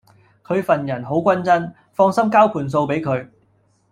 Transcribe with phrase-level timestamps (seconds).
[0.43, 3.29] 佢份人好均真，放心交盤數比佢